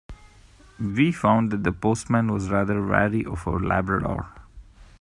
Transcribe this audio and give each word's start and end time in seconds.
We 0.79 1.11
found 1.11 1.51
that 1.51 1.63
the 1.63 1.71
postman 1.71 2.33
was 2.33 2.49
rather 2.49 2.83
wary 2.83 3.23
of 3.23 3.47
our 3.47 3.59
labrador 3.59 4.25